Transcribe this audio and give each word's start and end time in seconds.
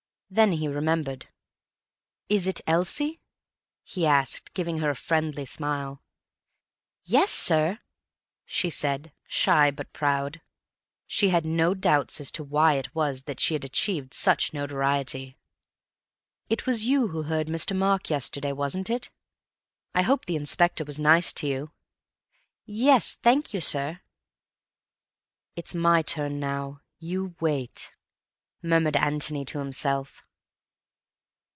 Then 0.33 0.53
he 0.53 0.69
remembered. 0.69 1.25
"Is 2.29 2.47
it 2.47 2.61
Elsie?" 2.65 3.19
he 3.83 4.05
asked, 4.05 4.53
giving 4.53 4.77
her 4.77 4.89
a 4.89 4.95
friendly 4.95 5.43
smile. 5.43 6.01
"Yes, 7.03 7.31
sir," 7.33 7.79
she 8.45 8.69
said, 8.69 9.11
shy 9.27 9.71
but 9.71 9.91
proud. 9.91 10.39
She 11.05 11.31
had 11.31 11.45
no 11.45 11.73
doubts 11.73 12.21
as 12.21 12.31
to 12.31 12.45
why 12.45 12.75
it 12.75 12.95
was 12.95 13.23
that 13.23 13.41
she 13.41 13.55
had 13.55 13.65
achieved 13.65 14.13
such 14.13 14.53
notoriety. 14.53 15.37
"It 16.49 16.65
was 16.65 16.87
you 16.87 17.09
who 17.09 17.23
heard 17.23 17.47
Mr. 17.47 17.75
Mark 17.75 18.09
yesterday, 18.09 18.53
wasn't 18.53 18.89
it? 18.89 19.09
I 19.93 20.01
hope 20.01 20.23
the 20.23 20.37
inspector 20.37 20.85
was 20.85 20.97
nice 20.97 21.33
to 21.33 21.47
you?" 21.47 21.71
"Yes, 22.63 23.15
thank 23.15 23.53
you, 23.53 23.59
sir." 23.59 23.99
"'It's 25.57 25.75
my 25.75 26.01
turn 26.01 26.39
now. 26.39 26.79
You 26.99 27.35
wait,'" 27.41 27.91
murmured 28.63 28.95
Antony 28.95 29.43
to 29.43 29.57
himself. 29.57 30.23